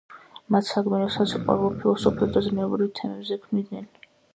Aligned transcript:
მათ 0.55 0.65
საგმირო, 0.69 1.11
სასიყვარულო, 1.17 1.69
ფილოსოფიურ 1.85 2.35
თუ 2.39 2.47
ზნეობრივ 2.49 2.95
თემებზე 3.03 3.43
ქმნიდნენ. 3.49 3.93